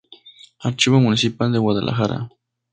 Archivo 0.61 0.99
Municipal 0.99 1.51
de 1.51 1.59
Guadalajara. 1.59 2.31